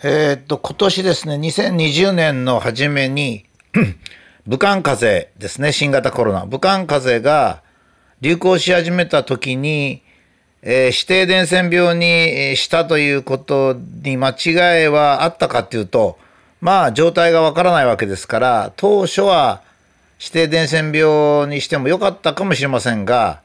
[0.00, 3.46] えー、っと、今年ですね、2020年の初めに、
[4.46, 6.46] 武漢風邪ですね、新型コロナ。
[6.46, 7.62] 武漢風邪が
[8.20, 10.02] 流行し始めた時に、
[10.62, 16.16] えー、指定伝染病にしたということに間違いはあったかっていうと、
[16.60, 19.62] まあ状態がわからないわけですから、当初は
[20.20, 23.40] 指定伝染病にしてもよかったかもしれませんが、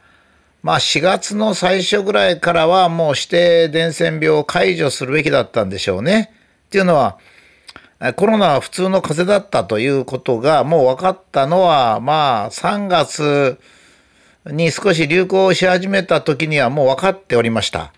[0.61, 6.29] まあ4月の最初ぐらいからはもう指定伝染病を解除するべきだったんでしょうね。
[6.73, 7.19] っていうのは、
[8.15, 13.59] コロナは普通の風邪だったということがもう分かったのは、まあ3月
[14.47, 17.93] に少し流行し始めた時にはもう分かっておりました。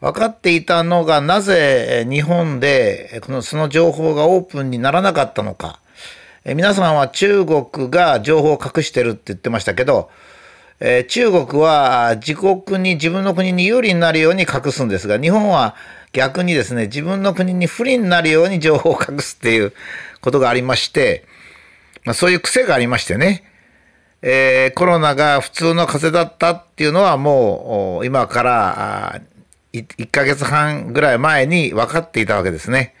[0.00, 5.80] 分かっていたのがなぜ日本でこのその情報がオープンにならなかったのか。
[6.44, 10.08] 皆さんは中国が情報を隠してるって言ってましたけど、
[10.80, 15.74] え、中国は自国に、自分の国に有利になるように隠すんですが、日本は
[16.12, 19.72] 逆にですね、自分の国に不利になるように情報を隠すっていう
[20.20, 21.24] ことがありまして、
[22.04, 23.44] まあ、そういう癖がありましてね、
[24.22, 29.20] えー、コロナが普通の風邪だったっていうのはもう今から
[29.72, 32.94] 1ヶ月半ぐらい前に分かっていたわけですね。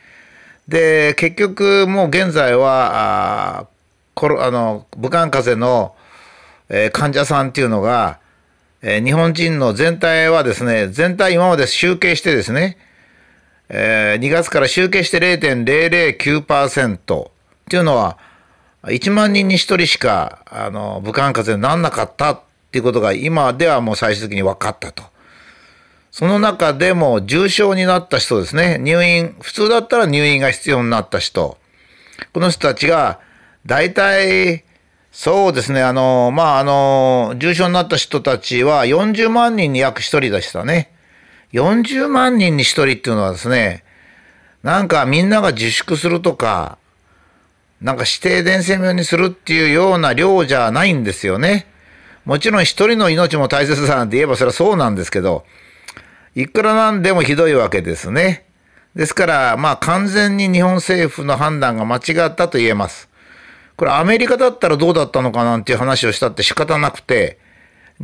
[0.68, 3.66] で、結局もう現在は、あ
[4.14, 5.94] コロあの武漢風邪の、
[6.68, 8.18] えー、患者さんっていうのが、
[8.82, 12.76] えー、日本人の全体はですね、全体今まで集計してですね、
[13.68, 17.30] えー、2月から集計して0.009%っ
[17.68, 18.18] ていうのは、
[18.84, 25.02] 1万人に1人しか、あの、武漢風邪にならなかったっていうことが今ではもう最終的に分かったと。
[26.10, 28.78] その中でも重症になった人ですね。
[28.78, 31.58] 入院、普通だったら入院が必要になった人。
[32.32, 33.20] この人たちが、
[33.66, 34.64] 大体、
[35.12, 40.90] そうですね、あの、まあ、あの、重症になった人たちは40万人に約1人でしたね。
[41.52, 43.84] 40万人に1人っていうのはですね、
[44.62, 46.78] なんかみんなが自粛するとか、
[47.80, 51.66] なんか指定伝染病にするっていうような量じゃないんですよね。
[52.24, 55.46] もちろん一人の命も大切だなんて言えばそれはそうなんですけど、
[56.34, 58.44] いくらなんでもひどいわけですね。
[58.94, 63.08] ですから、まあ完全に日本政府の判断が間違ったと言えます。
[63.76, 67.38] これアメリカだったらどうだったのかなんていう話をしたって仕方なくて、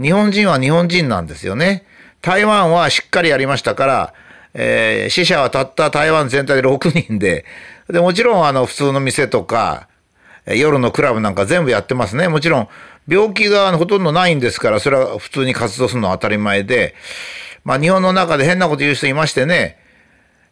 [0.01, 1.85] 日本人は日本人なんですよね。
[2.25, 4.15] 台湾はしっかりやりましたから、
[4.55, 7.45] えー、死者はたった台湾全体で6人で、
[7.91, 9.89] で、もちろんあの普通の店とか、
[10.47, 12.29] 夜のクラブなんか全部やってますね。
[12.29, 12.69] もちろん
[13.07, 16.95] 病気がほとんどないんですから、それは普通に活動するのは当たり前で、
[17.63, 19.77] まあ日本の中で変なこと言う人いましてね、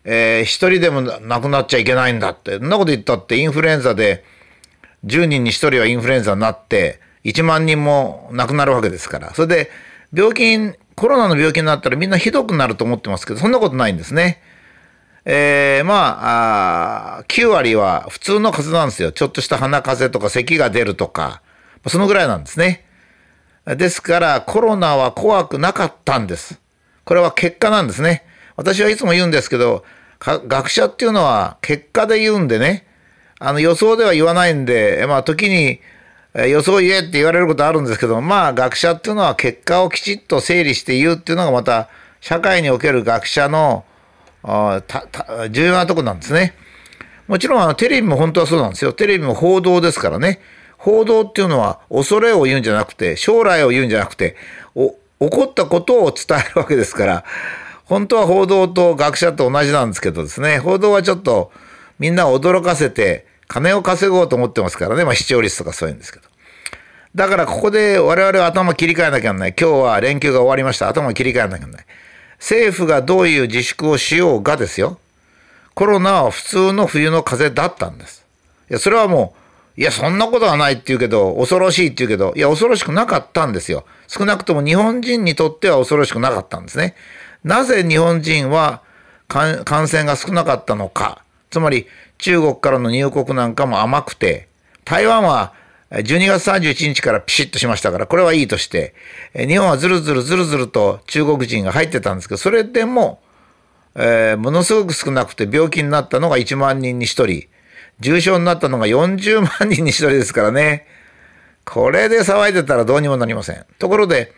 [0.05, 2.59] えー、一人でも亡くなっちゃいけないんだって。
[2.59, 4.25] そんなこと言ったってインフルエンザで
[5.07, 9.33] 10人に1人はインフルエンザになって1万人も亡くなるわけですから。
[9.33, 9.71] それで
[10.13, 14.43] 病気、コロナの病気になったらみんなひどくなると思ってますけど、そんなことないんですね。
[15.25, 19.13] えー、まああ、9割は普通の風邪なんですよ。
[19.13, 21.43] ちょっとした鼻風邪とか咳が出るとか、
[21.87, 22.85] そのぐらいなんですね。
[23.65, 26.61] ですからコロナは怖くなかったんです。
[27.05, 28.25] これは結果なんですね。
[28.57, 29.85] 私はいつも言うんですけど、
[30.19, 32.87] 学者っていうのは結果で言うんでね、
[33.39, 35.81] あの予想では言わないんで、まあ時に
[36.35, 41.89] 予想言えって言われることあるんですけど、まあ学者っていうのは結果をきちっと整理して言うっていうのがまた
[42.21, 43.85] 社会における学者の
[45.51, 46.55] 重要なとこなんですね。
[47.29, 48.93] もちろんあのテレビも本当はそうなんですよ。
[48.93, 50.41] テレビも報道ですからね。
[50.79, 54.37] 報道っていうのは恐れを言うんじゃなくて、将来を言うんじゃなくて、
[54.75, 57.25] 起こったことを伝えるわけですから、
[57.85, 61.53] 本当は報道と学者と同じなんですけどですね、報道はちょっと
[61.99, 66.27] みんなを驚かせて、金を稼ごうと思ってますからね、まあ視聴率とかそういうんですけど。
[67.15, 69.55] だからここで我々は頭切り替えなきゃならない。
[69.59, 70.89] 今日は連休が終わりました。
[70.89, 71.87] 頭切り替えなきゃならない。
[72.39, 74.99] 政府がどういう自粛をしようがですよ。
[75.75, 78.25] コロナは普通の冬の風邪だったんです。
[78.71, 79.43] いや、それはもう
[79.81, 83.85] いや、そんなことはないって言うけど、恐ろしいって言うけど、いや、恐ろしくなかったんですよ。
[84.07, 86.95] 少なくとも日本人にとっては恐ろしくなかったんですね。
[87.43, 88.83] なぜ日本人は
[89.29, 91.23] 感染が少なかったのか。
[91.53, 91.87] つまり、
[92.19, 94.49] 中国からの入国なんかも甘くて、
[94.85, 95.53] 台湾は
[95.91, 98.95] 12月31日からピシッとしましたから、これはいいとして、
[99.35, 103.21] 日本はずるずるずるずると中国人が入ってたんですけど、それでも、
[103.95, 107.49] えー、ものすごく少なくて病気になったのが1万人に1人。
[108.01, 110.87] 重症になったのが40万人に1人ですからね。
[111.67, 113.67] これで騒いでたらどうにもなりません。
[113.79, 114.33] ところで、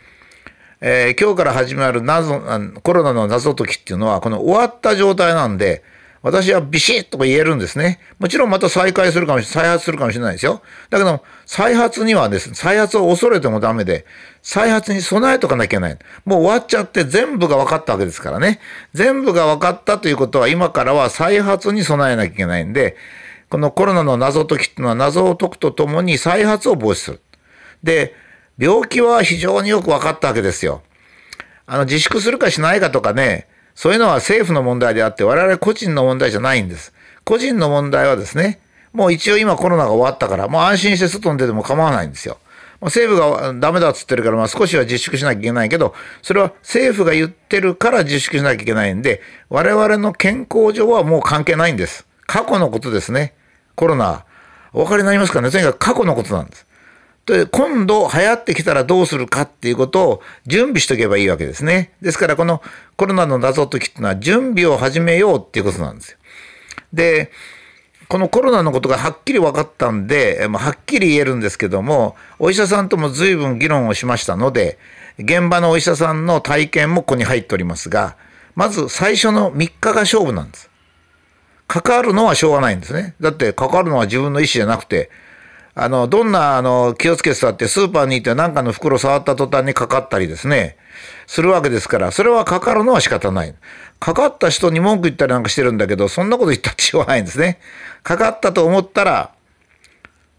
[0.80, 2.42] えー、今日から始まる謎、
[2.82, 5.84] コロナの謎解きっていうのは、この終わった状態なんで、
[6.24, 8.00] 私はビシッと言えるんですね。
[8.18, 10.62] もちろんまた再開するかもしれない、再発するかもしれないですよ。
[10.88, 14.06] だけど、再発にはですね、再発を恐れてもダメで、
[14.40, 15.98] 再発に備えとかなきゃいけない。
[16.24, 18.58] もう終わっちゃって全部が分かったわけですからね。
[18.94, 22.96] 全部が分かったということは、今からは再発に備えなきゃいけないんで、
[23.50, 27.20] このコロナの謎解きっていうのは謎を解くとともに再発を防止する。
[27.82, 28.14] で、
[28.56, 30.80] 病気は非常によく分かったわけですよ。
[31.66, 36.92] あの、自粛するかしないかとかね、そういうのは政府の問題であって、我々個人の問題じゃないんです。
[37.24, 38.60] 個人の問題はですね、
[38.92, 42.38] もう一応今コロナが終わったから、もう安心して外に出ても構わないんですよ。
[42.80, 52.06] 政府がダメだっつってるから、まあ少しは自粛しなきゃいけないけど、それは政府が言ってるから自粛しなきゃいけないんで、我々の健康上はもう関係ないんです。
[52.26, 53.34] 過去のことですね。
[53.74, 54.24] コロナ。
[54.72, 55.50] お分かりになりますかね？
[55.50, 56.66] とにかく過去のことなんです。
[57.26, 61.92] で、今度流行ってきたらどうするかっていうことを準備しとけばいいわけですね。
[62.02, 62.62] ですからこの
[62.96, 66.18] コロナの謎解きっていうのは準備を始めようっていうことなんですよ。
[66.92, 67.30] で、
[68.08, 74.78] このコロナのことがはっきり分かったんで、はっきり言えるんですけども、お医者さんとも随分議論をしましたので、
[75.18, 78.16] 現場のお医者さんの体験もここに入っておりますが、
[78.54, 80.70] まず最初の3日が勝負なんです。
[81.66, 83.14] かかるのはしょうがないんですね。
[83.20, 85.10] だってかかるのは自分の意思じゃなくて、
[85.76, 90.76] あの、どんな、あの、気をつけてたってスーパーに行って何かの袋触った途端にかかったりですね、
[91.26, 93.54] するわけですから、それはかかるのは仕方ない。
[93.98, 97.58] かかった人に文句言ったりなんかしてるんだけど、そんなこと言ったってしょうがないんですね。
[98.02, 99.32] かかったと思ったら、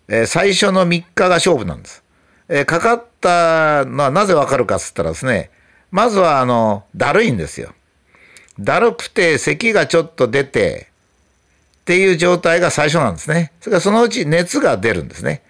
[0.07, 2.03] えー、最初の3日が勝負なんです。
[2.47, 5.49] えー、かかったのはなぜわかるかっつったらですね、
[5.91, 7.73] まずは、あの、だるいんですよ。
[8.59, 10.87] だるくて咳がちょっと出て、
[11.85, 13.51] っていう状態が最初なんですね。
[13.61, 15.43] それからそのうち熱が出るんですね。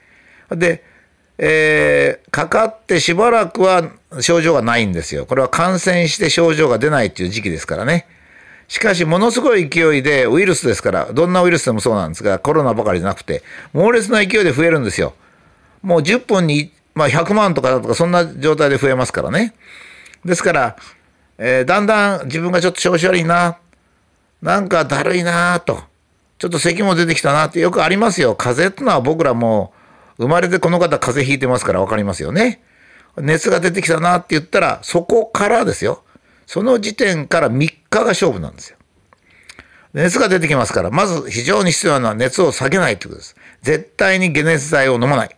[0.50, 0.84] で、
[1.38, 3.90] えー、かかってしばらくは
[4.20, 5.26] 症状がないんですよ。
[5.26, 8.06] これは感染して症状が出ないっていう時期ですからね。
[8.68, 13.42] しかし、ものすごい勢いでウイルスですから、どんなウイルスでもそうなんですが、コロナばかりじゃなくて、
[13.72, 15.14] 猛烈な勢いで増えるんですよ。
[15.84, 19.54] もう10分に、まあ、100万とかとか、そんな状態で増えますからね。
[20.26, 20.76] ですから、
[21.38, 23.58] えー、だんだん自分がちょっと調子悪いな、
[24.42, 25.95] なんかだるいなと。
[26.38, 28.36] ちょっと咳も出てきたなってよくありますよ。
[28.36, 29.74] 風邪ってのは僕らも
[30.18, 32.62] 生まれてこの方風邪ひいてますから分かりますよね。
[33.18, 36.04] 熱が出てきたなって言ったらそこからですよ。
[36.46, 38.78] その時点から3日が勝負なんですよ。
[39.94, 43.36] 熱が出てきますから、まず非常に必要なのは熱を下げないということです。
[43.62, 45.36] 絶対に解熱剤を飲まない。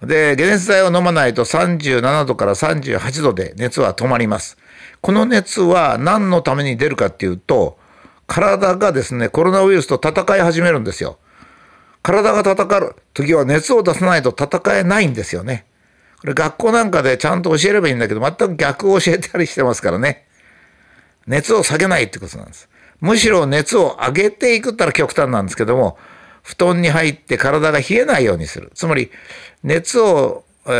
[0.00, 4.56] で、解熱剤を飲まないと37度から38度で熱は止まります。
[5.00, 7.78] この熱は何のために出るかっていうと、
[8.26, 11.18] 体がですね、コロナウイルスと戦い始めるんですよ。
[12.02, 15.66] 体が戦う時は熱を出さないと戦えないんですよね。
[16.20, 20.26] これ学校なんかでちゃんと教えればいいんだけど、全く逆を教えたりしてますからね。
[21.26, 22.68] 熱を下げないってことなんです。
[23.00, 25.98] むしろ熱を上げていくったら極端なんですけども、
[26.42, 28.70] 布団に入って体が冷えないようにする。
[28.74, 29.10] つまり、
[29.64, 30.70] 熱を、え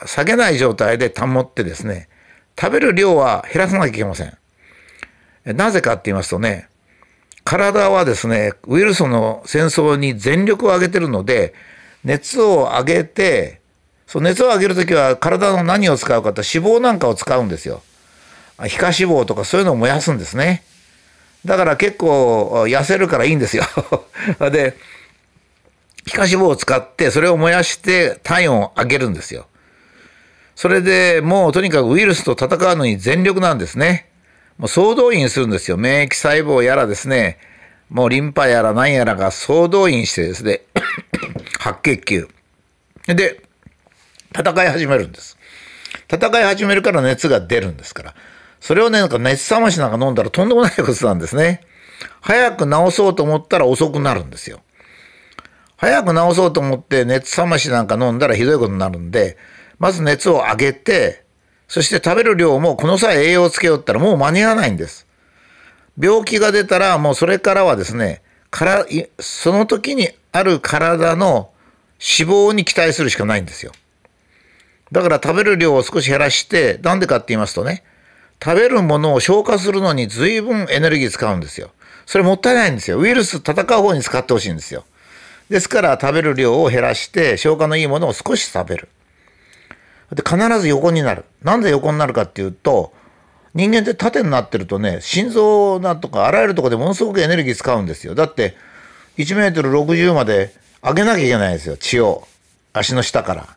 [0.00, 2.08] ー、下げない状態で保ってですね、
[2.58, 4.38] 食べる量は減らさなきゃいけません。
[5.54, 6.68] なぜかって言いますとね、
[7.44, 11.54] 体はですね、ウイルスの戦争に全力を上げてるので、
[12.04, 13.60] 熱を上げて、
[14.06, 17.82] その熱を上げるときは体の何を使うかって脂肪なんかを使うんですよ。
[18.66, 20.62] 皮下脂肪とかそういうのを燃やすんですね。
[21.44, 23.64] だから結構痩せるからいいんですよ。
[24.50, 24.76] で、
[26.06, 29.46] 皮下脂肪を使ってそれを燃やして体温を上げるんですよ。
[30.56, 34.08] それでもうとにかくウイルスと戦うのに全力なんですね。
[34.58, 35.76] もう総動員するんですよ。
[35.76, 37.38] 免疫細胞やらですね、
[37.90, 40.62] もうリンパやら何やらが総動員してですね、
[41.58, 42.28] 白血球。
[43.06, 43.40] で、
[44.36, 45.38] 戦い始めるんです。
[46.12, 48.14] 戦い始めるから熱が出るんですから。
[48.60, 51.60] それをね、なんか熱冷ましなんか飲んだらとんでもないことなんですね。
[52.20, 54.60] 早く治そうと思ったら遅くなるんですよ。
[55.76, 59.36] 早く治そうと思って熱冷ましなんか飲んだらひどいことになるんで、
[59.78, 61.24] まず熱を上げて、
[61.68, 65.06] そして食べる量もこの際栄養をつけようったらもう間に合わないんです。
[66.00, 68.86] 病気が出たらもうそれからはですね、から
[69.20, 71.50] その時にある体の
[72.00, 73.72] 脂肪に期待するしかないんですよ。
[74.90, 77.82] だから食べる量を少し減らして、なんでかって言いますとね、
[78.42, 81.70] 食べるものを消化するのに随分エネルギー使うんですよ。
[82.06, 82.98] それもったいないんですよ。
[82.98, 84.84] ウイルス戦う方に使ってほしいんですよ。
[85.50, 88.88] ですから食べる量を減らして消化のいいものを少し食べる。
[90.12, 91.24] で、必ず横になる。
[91.42, 92.92] なんで横になるかっていうと、
[93.54, 98.14] 人間って縦になってるとね、心臓なんとかあらゆるところでものすごくエネルギー使うんですよ。
[98.14, 98.56] だって、
[99.16, 102.26] 1メートル60まで上げなきゃいけないですよ、血を。
[102.72, 103.48] 足の下から。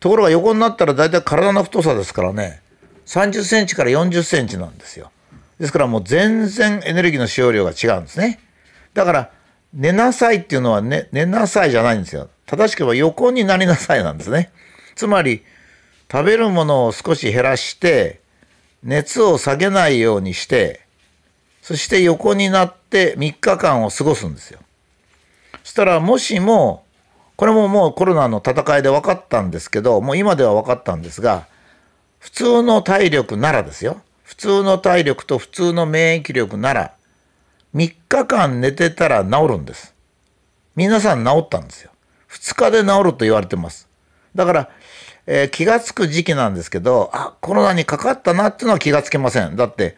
[0.00, 2.60] ところが横になったら大体体の太さですからね、
[3.06, 5.10] 30センチから40センチなんですよ。
[5.60, 8.40] ですからもう全然エネルギーの使用量が違うんですね。
[8.94, 9.30] だから
[9.72, 12.28] 寝なさいっていうのは寝寝なさいじゃないんですよ。
[12.46, 14.50] 正しくは横になりなさいなんですね。
[14.96, 15.44] つまり
[16.12, 18.20] 食べるものを少し減らして
[18.82, 20.82] 熱を下げないようにして
[21.62, 24.58] そして横になって3日間を過ごすんですよ。
[25.62, 26.84] そしたらもしも
[27.36, 31.46] これももうコロナの戦いで分かったんですけどもう今では分かったんですが
[32.18, 36.94] 普通の体力ならですよ普通の体力と普通の免疫力なら
[37.74, 39.94] 3日間寝てたら治るんです。
[40.76, 41.90] 皆さん治ったんですよ。
[42.28, 43.88] 2日で治ると言われてます。
[44.34, 44.70] だから、
[45.26, 49.56] えー、気がつく時期なんですけど、あ、コロナにかかったなっていうのは気がつけません。
[49.56, 49.96] だって、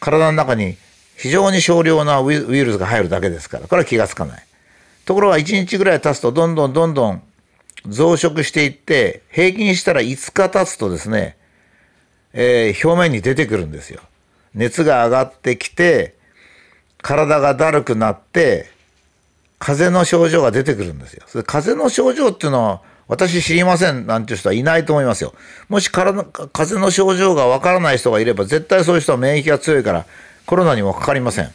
[0.00, 0.76] 体の中に
[1.16, 4.44] 非常に少量なウイルスが入るだけですから、これは気がつかない。
[5.04, 7.22] ところが1日ぐらい経つと、どんどんどんどん
[7.86, 11.36] 増殖していって、平均したら5日経つとですね、
[12.32, 14.00] えー、表面に出てくるんですよ。
[14.54, 16.14] 熱が上がってきて、
[17.02, 18.70] 体がだるくなって、
[19.58, 21.24] 風邪の症状が出てくるんですよ。
[21.26, 25.34] それ風邪の症状っていうのは、私知りませんなんていう人はいないと思いますよ。
[25.68, 30.06] もし体風邪の症状がわからない人がいれば、絶対そういう人は免疫が強いから、
[30.46, 31.52] コロナにもかかりません。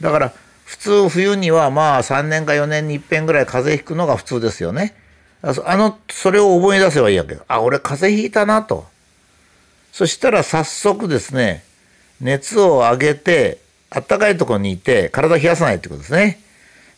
[0.00, 0.32] だから、
[0.64, 4.94] 普通冬にはまあ3年か4年に一遍ぐらい風邪ひくのが普通ですよね。
[5.42, 8.86] あの、それを思い出せばいいわけあ、俺風邪ひいたなと。
[9.92, 11.62] そしたら早速ですね、
[12.22, 13.58] 熱を上げて、
[13.90, 16.40] あったかいところにいて、体冷やさないってことですね。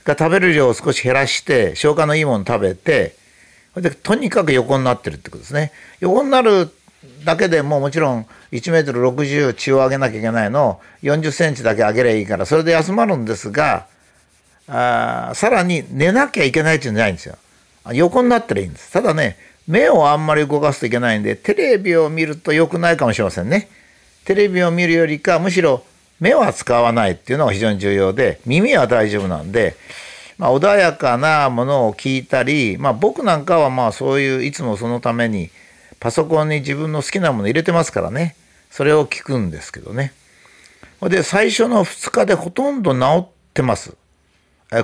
[0.06, 3.20] 食べる量を少し減らして、消化のいいもの食べて、
[3.76, 5.72] でとにかく横になってるってことですね。
[6.00, 6.70] 横になる
[7.24, 13.86] だけでももちろん1メートル60血を上げなきゃいけないのを40センチだけ上げりゃいいから、それで休まるんですが、
[14.68, 17.36] あさらに寝なきゃいけないっていうんじゃないんですよ。
[17.92, 18.92] 横になったらいいんです。
[18.92, 19.36] ただね、
[19.66, 23.68] 目をあんまり動かすといけないんで、テレビを見ると良くないかもしれませんね。
[24.24, 25.82] テレビを見るよりか、むしろ
[26.20, 29.74] 目は使わないっていうのが非常に重要で、耳は大丈夫なんで、
[30.38, 35.50] まあ、穏やかなものを聞いたり、まあ、僕なんかはまあそういういつもそのために
[36.00, 38.34] パソコンに自分の好きなもの入れてますからね。
[38.70, 40.12] それを聞くんですけどね。
[41.02, 43.94] で最初の2日でほとんど治ってます。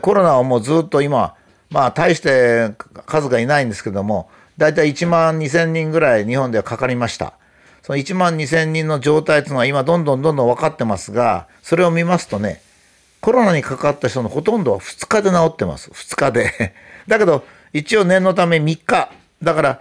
[0.02, 1.34] コロナはもうずっと今
[1.70, 2.72] まあ大して
[3.06, 7.34] 数がいないんですけども大体1万2,000人ぐらい日本ではかかりました。
[7.82, 12.60] その1万2,000人の状態というのは今どんどんどんどん分かってますがそれを見ますとね
[13.20, 15.90] コロナにかかった人のほとんどは2日で治ってます。
[15.90, 16.74] 2日で。
[17.08, 19.10] だけど一応念のため3日。
[19.42, 19.80] だから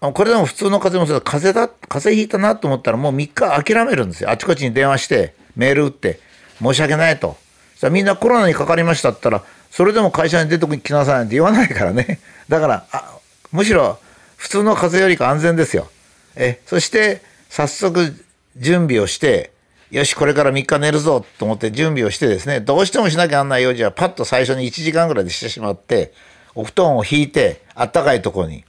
[0.00, 1.20] これでも普通の風邪もそうだ。
[1.20, 4.30] 風邪だ風邪ひいたなと思ったらもう3日諦めるんですよ。
[4.30, 6.20] あちこちに電話してメール打って
[6.60, 7.36] 申し訳ないと。
[7.76, 12.20] そみんなコロナにかかりましたって言ったらそれでも会社に出てきなさいなんて言わないからね。
[12.48, 13.12] だからあ
[13.52, 13.98] むしろ
[14.36, 15.88] 普通の風邪よりか安全ですよ。
[16.36, 18.14] えそして早速
[18.56, 19.50] 準備をして
[19.90, 26.12] よしこれから3日寝るぞと思って準備をしてですねどうしてもしなきゃなんない用事はパッと最初に1時間ぐらいでしてしまって
[26.54, 28.64] お布団を引いてあったかいところに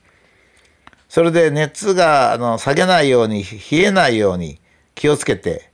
[1.09, 4.59] それで熱があの下げないように冷えないように
[4.93, 5.71] 気をつけて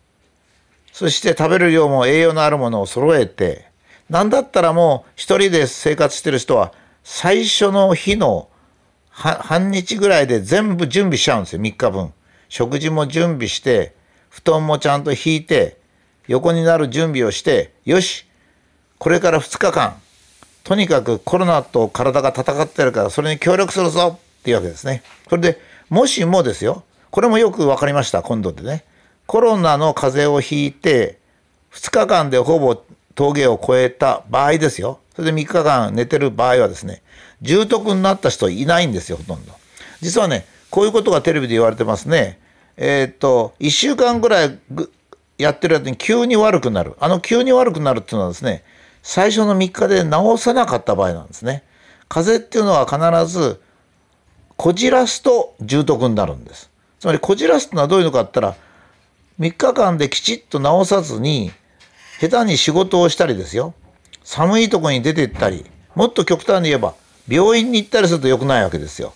[0.91, 3.65] そして食べる量も栄養のあるものを揃えて
[4.09, 6.73] 何だったらもう一人で生活してる人は
[7.03, 8.49] 最初の日の
[9.13, 12.13] 半日ぐらいで全部準備しちゃうんですよ、3日分。
[12.49, 13.95] 食事も準備して、
[14.33, 15.77] 布団もちゃんと引いて、
[16.27, 18.25] 横になる準備をして、よし、
[18.97, 20.01] これから2日間、
[20.63, 25.03] とにかくコロナと体が戦ってるから、それに協力するぞっていうわけですね。
[25.29, 25.59] それで、
[25.89, 28.83] もしもですよ、これもよく分かりました、今度でね。
[29.27, 31.19] コロナの風邪をひいて、
[31.71, 32.75] 2日間でほぼ
[33.13, 34.99] 峠を越えた場合ですよ。
[35.15, 37.03] それで3日間寝てる場合はですね、
[37.43, 39.53] 重篤になった人いないんですよ、ほとんど。
[40.01, 42.39] 実はね、こういうことがテレビで言われてますね。
[42.77, 44.59] えー、と、1週間ぐらい
[45.37, 46.95] やってるやつに急に悪くなる。
[46.99, 48.63] あの急に悪くなるっていうのはですね、
[49.01, 51.63] 最初の3日で治さなかった場合なんですね。
[52.09, 53.59] 風邪っていうのは必ず
[54.55, 56.69] こじらすと重篤になるんです。
[56.99, 58.63] つまりこじらすってのはどういうのかって言ったら、
[59.39, 61.51] 3日間できちっと治さずに、
[62.19, 63.73] 下手に仕事をしたりですよ。
[64.23, 65.65] 寒いとこに出て行ったり、
[65.95, 66.93] もっと極端に言えば、
[67.27, 69.13] 病院に行ったりすると良くないわけですよ。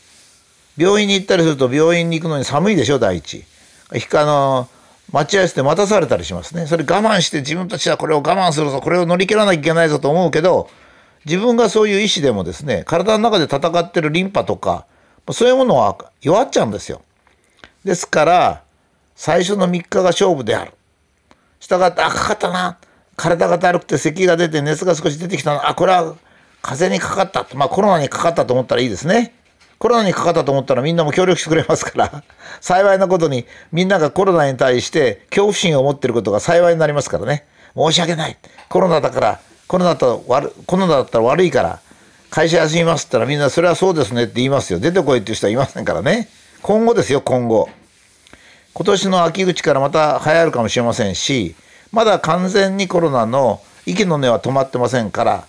[0.77, 3.43] 病院に行ったりすると病院に行くのに寒いでしょ、第一。
[3.91, 4.69] あの、
[5.11, 6.67] 待合室で待たされたりしますね。
[6.67, 10.69] それ我慢して自分たちはこれを我慢するぞ、これを乗り切らなきゃいけないぞと思うけど、
[11.25, 14.85] 自分がそういう意志でもですね、体の中で戦ってるリンパとか、
[15.31, 17.01] そういうものは弱っちゃうんですよ。
[17.83, 18.63] ですから、
[19.15, 20.73] 最初の3日が勝負である。
[21.59, 22.77] したがって、あ、かかったな。
[23.15, 25.69] 体がだるくて咳が出て熱が少し出てきたな。
[25.69, 26.15] あ、これは
[26.61, 27.47] 風邪にかかった。
[27.55, 29.33] まあコロナにかかったと思ったらいいですね。
[29.79, 32.23] コロナにかかったと思ったらみんなも協力してくれますから
[32.61, 37.45] 幸いなことにみんながコロナに対して恐怖心を持っていることが幸いになりますからね。
[37.75, 38.37] 申し訳ない。
[38.69, 41.79] コロナだからコロナだったら悪いから
[42.29, 44.79] 会社休みますって言ったらみんなそれはそうですねって言いますよ。
[44.79, 46.27] 出てこいっていう人はいませんからね。
[46.61, 47.69] 今後ですよ今後。
[48.73, 51.55] 今年の秋口からまた流行るかもしれませんし
[51.91, 55.45] まだ完全にコロナの息の根は止まってませんから、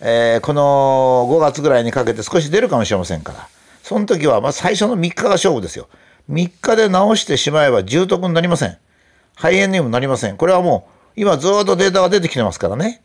[0.00, 3.48] えー、この5月ぐらいにかけて少し出るかもしれませんから。
[3.88, 5.88] その時はまあ最初の3日が勝負ですよ。
[6.30, 8.76] 3日で治してしまえば重篤になりません。
[9.34, 10.36] 肺炎にもなりません。
[10.36, 13.00] これはもう今ずっとデータが出てきてますからね。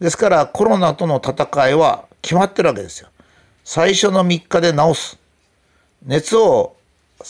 [0.00, 3.10] ですからコロナとの戦いは決まってるわけですよ。
[3.62, 5.18] 最初の3日で治す。
[6.04, 6.74] 熱を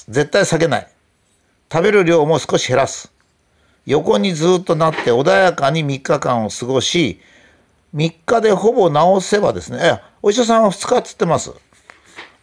[0.09, 0.89] 絶対下げない。
[1.71, 3.13] 食べる量も少し減らす。
[3.85, 7.21] 横にずっとなって穏やかに3日間を過ごし
[7.95, 11.53] 3日でほぼ治せばですねお医者さんは2日っつってます。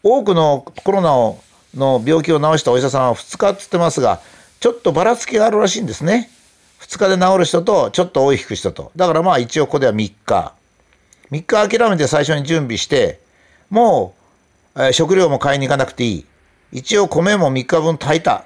[0.07, 1.39] 多くのコロナを
[1.73, 4.21] の病気を治したお医者さんは2日っつってますが
[4.59, 6.29] ちょっとばらつきがあるらしいんですね。
[6.81, 8.91] 2日で治る人とちょっと多い引く人と。
[8.95, 10.53] だからまあ一応ここでは3日。
[11.31, 13.19] 3日諦めて最初に準備して
[13.71, 14.13] も
[14.75, 16.25] う、えー、食料も買いに行かなくていい。
[16.71, 18.45] 一応米も3日分炊いた。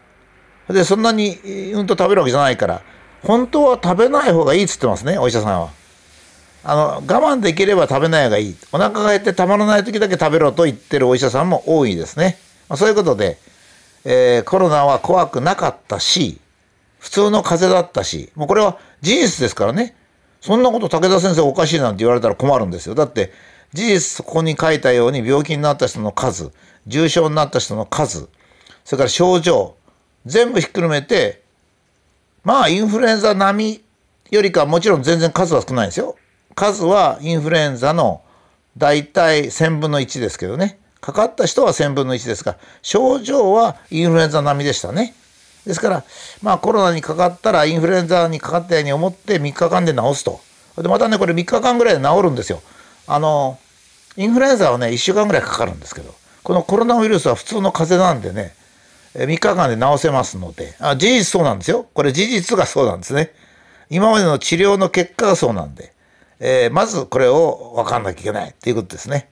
[0.69, 1.35] で、そんなに
[1.73, 2.81] うんと食べるわけじゃないから、
[3.23, 5.78] 本当は食べない方がいいっつってますね、お医者さんは。
[6.63, 8.55] あの、我慢できれば食べない方がいい。
[8.71, 12.37] お腹が減ってたまらない時だけ食べろと言ってるお医者さんも多いですね。
[12.67, 13.37] まあ、そういうことで、
[14.05, 16.39] えー、コロナは怖くなかったし、
[16.99, 19.95] 普通の風邪だったし、もうこれは事実ですからね。
[20.41, 22.95] そんなこと武田先生おかしいなんて言われたら困るんですよ。
[22.95, 23.31] だって、
[23.73, 26.51] 事実そこに書いたように病気になった人の数、
[26.87, 28.27] 重症になった人の数、
[28.83, 29.75] それから症状、
[30.25, 31.41] 全部ひっくるめて
[32.43, 33.81] まあインフルエンザ並み
[34.31, 36.15] よりかもちろん全然数は少ないんですよ。
[36.59, 38.21] 数はインフルエンザの
[38.77, 45.15] 大体1000分の1ですけどねかかった人は1000分の1ですが症状はインフルエンザ並みでしたね。
[45.65, 46.03] ですから
[46.41, 50.41] まあコロナにかかったらインフルエンザにかかったように思って3日間で治すと。
[50.81, 52.61] でまたねこれ3日間ぐらいで治るんですよ。
[53.07, 53.57] あの
[54.17, 56.13] インフルエンザはね1週間ぐらいかかるんですけど
[56.43, 58.53] このコロナウイルスは普通の風邪なんでね
[59.13, 61.87] 3日間で治せますので、あ事実そうなんですよ。
[61.93, 63.31] これ事実がそうなんですね。
[63.89, 65.93] 今までの治療の結果がそうなんで、
[66.39, 69.29] えー、まずこれを分かんなきゃいけないということですね。